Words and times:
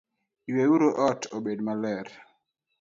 Yue 0.51 0.63
uru 0.73 0.89
ot 1.07 1.21
obed 1.37 1.59
maler 1.65 2.07